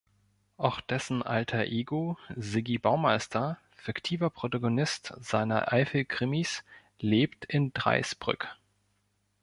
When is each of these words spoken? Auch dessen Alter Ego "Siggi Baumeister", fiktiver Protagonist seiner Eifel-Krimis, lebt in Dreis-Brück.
Auch 0.57 0.81
dessen 0.81 1.21
Alter 1.21 1.65
Ego 1.67 2.17
"Siggi 2.35 2.79
Baumeister", 2.79 3.59
fiktiver 3.75 4.31
Protagonist 4.31 5.13
seiner 5.19 5.71
Eifel-Krimis, 5.71 6.63
lebt 7.01 7.45
in 7.45 7.71
Dreis-Brück. 7.71 8.47